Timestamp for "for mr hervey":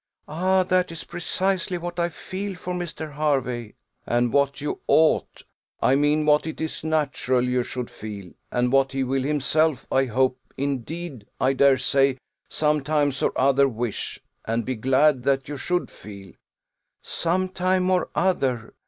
2.55-3.75